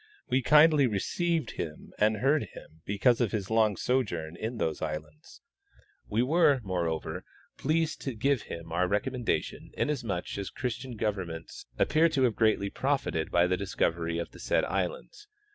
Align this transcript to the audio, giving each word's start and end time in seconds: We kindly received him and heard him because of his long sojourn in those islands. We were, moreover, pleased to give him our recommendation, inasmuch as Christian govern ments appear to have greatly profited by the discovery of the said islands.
We 0.31 0.41
kindly 0.41 0.87
received 0.87 1.51
him 1.61 1.93
and 1.99 2.17
heard 2.17 2.45
him 2.53 2.81
because 2.85 3.21
of 3.21 3.31
his 3.31 3.51
long 3.51 3.77
sojourn 3.77 4.35
in 4.35 4.57
those 4.57 4.81
islands. 4.81 5.41
We 6.07 6.23
were, 6.23 6.59
moreover, 6.63 7.23
pleased 7.59 8.01
to 8.01 8.15
give 8.15 8.41
him 8.49 8.71
our 8.71 8.87
recommendation, 8.87 9.69
inasmuch 9.77 10.39
as 10.39 10.49
Christian 10.49 10.95
govern 10.97 11.27
ments 11.27 11.67
appear 11.77 12.09
to 12.09 12.23
have 12.23 12.35
greatly 12.35 12.71
profited 12.71 13.29
by 13.29 13.45
the 13.45 13.57
discovery 13.57 14.17
of 14.17 14.31
the 14.31 14.39
said 14.39 14.65
islands. 14.65 15.27